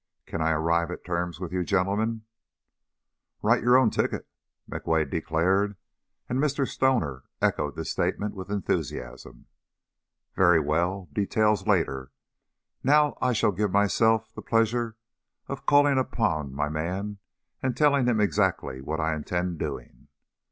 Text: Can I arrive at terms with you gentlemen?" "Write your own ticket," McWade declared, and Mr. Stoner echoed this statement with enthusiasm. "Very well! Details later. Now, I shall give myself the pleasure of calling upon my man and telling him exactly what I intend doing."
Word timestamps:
Can 0.25 0.41
I 0.41 0.49
arrive 0.49 0.89
at 0.89 1.05
terms 1.05 1.39
with 1.39 1.53
you 1.53 1.63
gentlemen?" 1.63 2.23
"Write 3.43 3.61
your 3.61 3.77
own 3.77 3.91
ticket," 3.91 4.27
McWade 4.67 5.11
declared, 5.11 5.75
and 6.27 6.39
Mr. 6.39 6.67
Stoner 6.67 7.25
echoed 7.39 7.75
this 7.75 7.91
statement 7.91 8.33
with 8.33 8.49
enthusiasm. 8.49 9.45
"Very 10.35 10.59
well! 10.59 11.07
Details 11.13 11.67
later. 11.67 12.11
Now, 12.83 13.15
I 13.21 13.33
shall 13.33 13.51
give 13.51 13.71
myself 13.71 14.33
the 14.33 14.41
pleasure 14.41 14.97
of 15.47 15.67
calling 15.67 15.99
upon 15.99 16.51
my 16.51 16.67
man 16.67 17.19
and 17.61 17.77
telling 17.77 18.07
him 18.07 18.19
exactly 18.19 18.81
what 18.81 18.99
I 18.99 19.13
intend 19.13 19.59
doing." 19.59 20.07